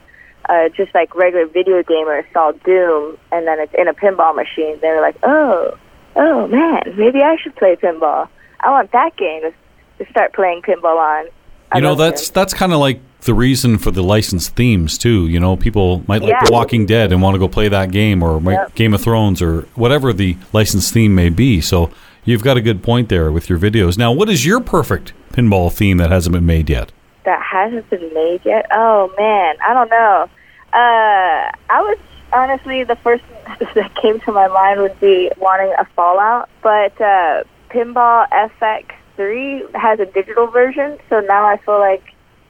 uh, 0.49 0.69
just 0.69 0.93
like 0.95 1.13
regular 1.15 1.45
video 1.45 1.83
gamers 1.83 2.25
saw 2.33 2.51
Doom 2.51 3.17
and 3.31 3.47
then 3.47 3.59
it's 3.59 3.73
in 3.77 3.87
a 3.87 3.93
pinball 3.93 4.35
machine, 4.35 4.77
they're 4.81 5.01
like, 5.01 5.15
oh, 5.23 5.77
oh 6.15 6.47
man, 6.47 6.81
maybe 6.97 7.21
I 7.21 7.37
should 7.41 7.55
play 7.55 7.75
pinball. 7.75 8.27
I 8.59 8.71
want 8.71 8.91
that 8.91 9.15
game 9.15 9.41
to, 9.43 10.03
to 10.03 10.11
start 10.11 10.33
playing 10.33 10.61
pinball 10.63 10.97
on. 10.97 11.27
I 11.71 11.77
You 11.77 11.83
know, 11.83 11.95
that's 11.95 12.29
Doom. 12.29 12.33
that's 12.33 12.53
kind 12.53 12.73
of 12.73 12.79
like 12.79 12.99
the 13.21 13.33
reason 13.33 13.77
for 13.77 13.91
the 13.91 14.01
licensed 14.01 14.55
themes 14.55 14.97
too. 14.97 15.27
You 15.27 15.39
know, 15.39 15.55
people 15.55 16.03
might 16.07 16.21
like 16.21 16.31
Yeah. 16.31 16.45
The 16.45 16.51
Walking 16.51 16.85
Dead 16.85 17.11
and 17.11 17.21
want 17.21 17.35
to 17.35 17.39
go 17.39 17.47
play 17.47 17.67
that 17.69 17.91
game, 17.91 18.23
or 18.23 18.41
Yep. 18.41 18.75
Game 18.75 18.93
of 18.93 19.01
Thrones, 19.01 19.41
or 19.41 19.61
whatever 19.75 20.11
the 20.13 20.35
licensed 20.51 20.93
theme 20.93 21.13
may 21.13 21.29
be. 21.29 21.61
So 21.61 21.91
you've 22.25 22.43
got 22.43 22.57
a 22.57 22.61
good 22.61 22.81
point 22.81 23.09
there 23.09 23.31
with 23.31 23.49
your 23.49 23.59
videos. 23.59 23.97
Now, 23.97 24.11
what 24.11 24.29
is 24.29 24.45
your 24.45 24.59
perfect 24.61 25.13
pinball 25.31 25.71
theme 25.71 25.97
that 25.97 26.09
hasn't 26.09 26.33
been 26.33 26.45
made 26.45 26.69
yet? 26.69 26.91
that 27.25 27.43
hasn't 27.43 27.87
been 27.91 28.11
made 28.13 28.41
yet. 28.43 28.65
Oh 28.73 29.13
man, 29.17 29.55
I 29.67 29.73
don't 29.73 29.89
know. 29.89 30.27
Uh, 30.73 31.51
I 31.69 31.81
was 31.81 31.97
honestly 32.33 32.83
the 32.83 32.95
first 32.97 33.23
that 33.75 33.95
came 34.01 34.19
to 34.21 34.31
my 34.31 34.47
mind 34.47 34.81
would 34.81 34.99
be 34.99 35.31
wanting 35.37 35.73
a 35.79 35.85
Fallout, 35.95 36.49
but 36.61 36.99
uh, 37.01 37.43
Pinball 37.69 38.27
FX3 38.29 39.75
has 39.75 39.99
a 39.99 40.05
digital 40.05 40.47
version, 40.47 40.97
so 41.09 41.19
now 41.21 41.45
I 41.45 41.57
feel 41.57 41.79
like 41.79 42.03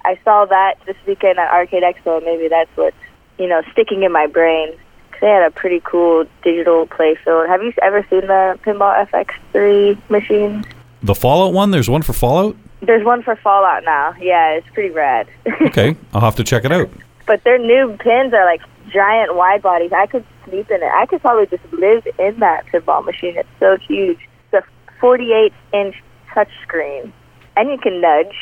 I 0.06 0.20
saw 0.24 0.46
that 0.46 0.76
this 0.86 0.96
weekend 1.08 1.40
at 1.40 1.52
Arcade 1.52 1.84
Expo. 1.84 2.18
and 2.18 2.26
Maybe 2.26 2.48
that's 2.48 2.70
what's 2.76 2.96
you 3.38 3.48
know 3.48 3.62
sticking 3.72 4.04
in 4.04 4.12
my 4.12 4.28
brain. 4.28 4.74
They 5.22 5.28
had 5.28 5.44
a 5.44 5.52
pretty 5.52 5.82
cool 5.84 6.26
digital 6.44 6.88
playfield. 6.88 7.48
Have 7.50 7.62
you 7.62 7.74
ever 7.82 8.06
seen 8.10 8.22
the 8.22 8.58
Pinball 8.64 9.06
FX3 9.10 10.10
machine? 10.10 10.64
The 11.04 11.14
Fallout 11.16 11.54
one. 11.54 11.72
There's 11.72 11.90
one 11.90 12.02
for 12.04 12.14
Fallout. 12.14 12.56
There's 12.82 13.06
one 13.06 13.22
for 13.24 13.36
Fallout 13.36 13.84
now. 13.84 14.14
Yeah, 14.20 14.52
it's 14.52 14.68
pretty 14.74 14.90
rad. 14.92 15.28
Okay, 15.62 15.98
I'll 16.14 16.22
have 16.22 16.36
to 16.38 16.44
check 16.44 16.64
it 16.64 16.72
out. 16.72 16.90
But 17.30 17.44
their 17.44 17.60
new 17.60 17.96
pins 18.00 18.34
are 18.34 18.44
like 18.44 18.62
giant 18.92 19.36
wide 19.36 19.62
bodies. 19.62 19.92
I 19.96 20.08
could 20.08 20.26
sleep 20.46 20.72
in 20.72 20.82
it. 20.82 20.92
I 20.92 21.06
could 21.06 21.22
probably 21.22 21.46
just 21.46 21.62
live 21.72 22.08
in 22.18 22.40
that 22.40 22.66
pinball 22.66 23.06
machine. 23.06 23.38
It's 23.38 23.48
so 23.60 23.78
huge. 23.88 24.18
It's 24.52 24.66
a 24.66 24.90
48 25.00 25.54
inch 25.72 25.96
touchscreen, 26.34 27.14
and 27.56 27.70
you 27.70 27.78
can 27.78 28.02
nudge. 28.02 28.34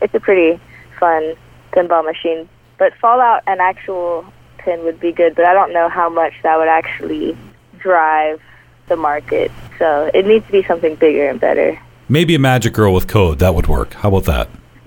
It's 0.00 0.14
a 0.14 0.20
pretty 0.20 0.60
fun 1.00 1.34
pinball 1.72 2.04
machine. 2.04 2.48
But 2.78 2.92
Fallout, 3.00 3.42
an 3.48 3.58
actual 3.60 4.24
pin 4.58 4.84
would 4.84 5.00
be 5.00 5.10
good, 5.10 5.34
but 5.34 5.44
I 5.44 5.52
don't 5.52 5.72
know 5.72 5.88
how 5.88 6.08
much 6.08 6.34
that 6.44 6.56
would 6.56 6.68
actually 6.68 7.36
drive 7.78 8.40
the 8.86 8.94
market. 8.94 9.50
So 9.80 10.08
it 10.14 10.24
needs 10.24 10.46
to 10.46 10.52
be 10.52 10.62
something 10.62 10.94
bigger 10.94 11.28
and 11.28 11.40
better. 11.40 11.76
Maybe 12.08 12.36
a 12.36 12.38
Magic 12.38 12.74
Girl 12.74 12.94
with 12.94 13.08
code. 13.08 13.40
That 13.40 13.56
would 13.56 13.66
work. 13.66 13.94
How 13.94 14.08
about 14.14 14.26
that? 14.26 14.48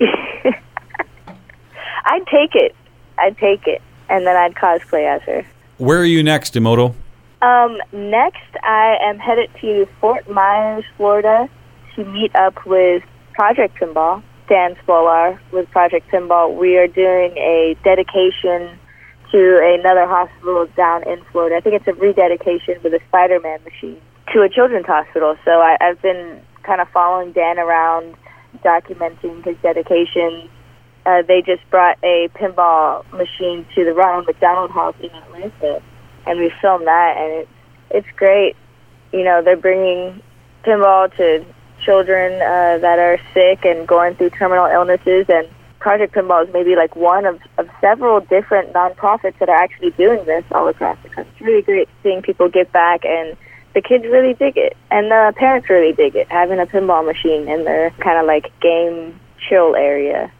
I'd 2.06 2.26
take 2.26 2.54
it. 2.54 2.74
I'd 3.20 3.36
take 3.38 3.66
it, 3.66 3.82
and 4.08 4.26
then 4.26 4.36
I'd 4.36 4.54
cosplay 4.54 5.06
as 5.06 5.22
her. 5.22 5.46
Where 5.78 5.98
are 5.98 6.04
you 6.04 6.22
next, 6.22 6.54
Emoto? 6.54 6.94
Um, 7.42 7.78
next, 7.92 8.56
I 8.62 8.96
am 9.02 9.18
headed 9.18 9.50
to 9.60 9.86
Fort 10.00 10.28
Myers, 10.28 10.84
Florida, 10.96 11.48
to 11.96 12.04
meet 12.04 12.34
up 12.36 12.66
with 12.66 13.02
Project 13.32 13.78
Pinball, 13.78 14.22
Dan 14.48 14.76
Spolar 14.82 15.40
with 15.52 15.70
Project 15.70 16.10
Pinball. 16.10 16.54
We 16.54 16.76
are 16.76 16.86
doing 16.86 17.36
a 17.38 17.76
dedication 17.82 18.78
to 19.32 19.78
another 19.80 20.06
hospital 20.06 20.66
down 20.76 21.08
in 21.08 21.22
Florida. 21.32 21.56
I 21.56 21.60
think 21.60 21.76
it's 21.76 21.88
a 21.88 21.94
rededication 21.94 22.74
with 22.82 22.92
a 22.92 23.00
Spider-Man 23.08 23.60
machine 23.64 24.00
to 24.32 24.42
a 24.42 24.48
children's 24.48 24.86
hospital. 24.86 25.36
So 25.44 25.52
I, 25.52 25.76
I've 25.80 26.02
been 26.02 26.40
kind 26.62 26.80
of 26.80 26.88
following 26.88 27.32
Dan 27.32 27.58
around, 27.58 28.16
documenting 28.64 29.44
his 29.44 29.56
dedication. 29.62 30.48
Uh, 31.06 31.22
they 31.22 31.42
just 31.42 31.68
brought 31.70 31.98
a 32.02 32.28
pinball 32.34 33.10
machine 33.12 33.66
to 33.74 33.84
the 33.84 33.92
Ronald 33.92 34.26
McDonald 34.26 34.70
House 34.70 34.94
in 35.00 35.10
Atlanta 35.10 35.82
and 36.26 36.38
we 36.38 36.52
filmed 36.60 36.86
that 36.86 37.16
and 37.16 37.32
it's 37.32 37.50
it's 37.90 38.16
great. 38.16 38.56
You 39.12 39.24
know 39.24 39.42
they're 39.42 39.56
bringing 39.56 40.22
pinball 40.64 41.14
to 41.16 41.44
children 41.84 42.34
uh, 42.34 42.78
that 42.78 42.98
are 42.98 43.18
sick 43.34 43.64
and 43.64 43.88
going 43.88 44.14
through 44.14 44.30
terminal 44.30 44.66
illnesses 44.66 45.26
and 45.28 45.48
project 45.78 46.14
pinball 46.14 46.46
is 46.46 46.52
maybe 46.52 46.76
like 46.76 46.94
one 46.94 47.24
of, 47.24 47.40
of 47.56 47.68
several 47.80 48.20
different 48.20 48.72
nonprofits 48.74 49.38
that 49.38 49.48
are 49.48 49.56
actually 49.56 49.90
doing 49.92 50.22
this 50.26 50.44
all 50.52 50.68
across 50.68 50.98
the 51.02 51.08
country. 51.08 51.32
It's 51.32 51.40
really 51.40 51.62
great 51.62 51.88
seeing 52.02 52.20
people 52.20 52.50
give 52.50 52.70
back 52.70 53.04
and 53.04 53.36
the 53.74 53.80
kids 53.80 54.04
really 54.04 54.34
dig 54.34 54.58
it 54.58 54.76
and 54.90 55.10
the 55.10 55.32
parents 55.36 55.70
really 55.70 55.92
dig 55.92 56.16
it 56.16 56.30
having 56.30 56.60
a 56.60 56.66
pinball 56.66 57.04
machine 57.04 57.48
in 57.48 57.64
their 57.64 57.90
kind 57.92 58.18
of 58.18 58.26
like 58.26 58.52
game 58.60 59.18
chill 59.48 59.74
area 59.74 60.30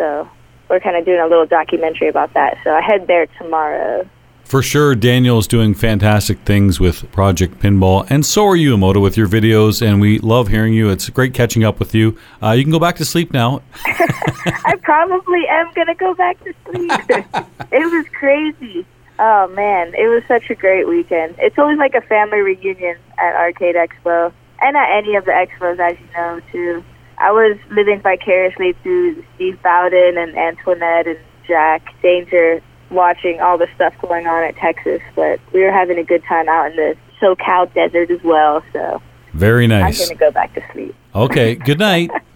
so 0.00 0.26
we're 0.70 0.80
kind 0.80 0.96
of 0.96 1.04
doing 1.04 1.20
a 1.20 1.26
little 1.26 1.44
documentary 1.44 2.08
about 2.08 2.32
that 2.32 2.56
so 2.64 2.72
i 2.72 2.80
head 2.80 3.06
there 3.06 3.26
tomorrow 3.38 4.08
For 4.44 4.62
sure, 4.62 4.96
Daniel's 4.96 5.46
doing 5.46 5.74
fantastic 5.74 6.38
things 6.40 6.80
with 6.80 6.96
Project 7.12 7.60
Pinball, 7.60 8.04
and 8.10 8.26
so 8.26 8.44
are 8.46 8.56
you, 8.56 8.74
Emoto, 8.76 9.00
with 9.00 9.16
your 9.16 9.28
videos, 9.28 9.80
and 9.80 10.00
we 10.00 10.18
love 10.18 10.48
hearing 10.48 10.74
you. 10.74 10.90
It's 10.90 11.08
great 11.08 11.34
catching 11.34 11.62
up 11.62 11.78
with 11.78 11.94
you. 11.94 12.18
Uh, 12.42 12.50
you 12.56 12.64
can 12.64 12.72
go 12.72 12.80
back 12.80 12.96
to 12.96 13.04
sleep 13.04 13.32
now. 13.32 13.62
I 13.84 14.74
probably 14.82 15.42
am 15.48 15.70
gonna 15.76 15.94
go 15.94 16.14
back 16.14 16.36
to 16.42 16.52
sleep. 16.64 16.90
it 17.78 17.86
was 17.94 18.06
crazy. 18.18 18.84
Oh 19.20 19.46
man, 19.54 19.94
it 19.94 20.08
was 20.08 20.24
such 20.26 20.50
a 20.50 20.56
great 20.56 20.88
weekend. 20.88 21.36
It's 21.38 21.56
always 21.56 21.78
like 21.78 21.94
a 21.94 22.00
family 22.00 22.40
reunion 22.40 22.96
at 23.18 23.32
Arcade 23.36 23.76
Expo 23.76 24.32
and 24.62 24.76
at 24.76 24.98
any 24.98 25.14
of 25.14 25.26
the 25.26 25.32
expos, 25.42 25.78
as 25.78 25.96
you 26.00 26.08
know. 26.16 26.40
Too, 26.50 26.84
I 27.20 27.32
was 27.32 27.58
living 27.70 28.00
vicariously 28.00 28.72
through 28.82 29.22
Steve 29.34 29.62
Bowden 29.62 30.16
and 30.16 30.36
Antoinette 30.36 31.06
and 31.06 31.18
Jack 31.46 31.82
Danger, 32.02 32.62
watching 32.90 33.40
all 33.40 33.58
the 33.58 33.68
stuff 33.74 33.94
going 34.00 34.26
on 34.26 34.42
at 34.42 34.56
Texas. 34.56 35.02
But 35.14 35.38
we 35.52 35.62
were 35.62 35.70
having 35.70 35.98
a 35.98 36.04
good 36.04 36.24
time 36.24 36.48
out 36.48 36.70
in 36.70 36.76
the 36.76 36.96
SoCal 37.20 37.72
desert 37.74 38.10
as 38.10 38.22
well. 38.24 38.62
So 38.72 39.02
Very 39.34 39.66
nice. 39.66 40.00
I'm 40.00 40.08
gonna 40.08 40.18
go 40.18 40.30
back 40.30 40.54
to 40.54 40.62
sleep. 40.72 40.94
Okay, 41.14 41.54
good 41.54 41.78
night. 41.78 42.10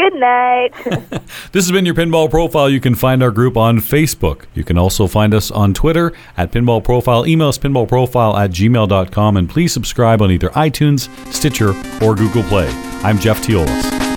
Good 0.00 0.14
night. 0.14 0.70
This 1.52 1.64
has 1.64 1.72
been 1.72 1.84
your 1.84 1.94
Pinball 1.94 2.30
Profile. 2.30 2.70
You 2.70 2.80
can 2.80 2.94
find 2.94 3.22
our 3.22 3.30
group 3.32 3.56
on 3.56 3.78
Facebook. 3.78 4.44
You 4.54 4.62
can 4.62 4.78
also 4.78 5.06
find 5.06 5.34
us 5.34 5.50
on 5.50 5.74
Twitter 5.74 6.12
at 6.36 6.52
Pinball 6.52 6.82
Profile. 6.82 7.26
Email 7.26 7.48
us 7.48 7.58
pinballprofile 7.58 8.38
at 8.38 8.50
gmail.com 8.50 9.36
and 9.36 9.50
please 9.50 9.72
subscribe 9.72 10.22
on 10.22 10.30
either 10.30 10.50
iTunes, 10.50 11.08
Stitcher, 11.32 11.70
or 12.04 12.14
Google 12.14 12.44
Play. 12.44 12.68
I'm 13.02 13.18
Jeff 13.18 13.40
Teolis. 13.42 14.09